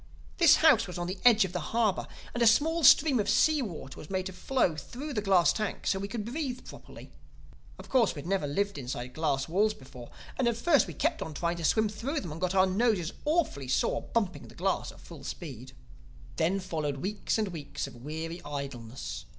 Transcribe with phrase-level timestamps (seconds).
[0.39, 3.61] This house was on the edge of the harbor; and a small stream of sea
[3.61, 7.11] water was made to flow through the glass tank so we could breathe properly.
[7.77, 10.09] Of course we had never lived inside glass walls before;
[10.39, 13.13] and at first we kept on trying to swim through them and got our noses
[13.25, 15.73] awfully sore bumping the glass at full speed.
[16.35, 19.25] "Then followed weeks and weeks of weary idleness.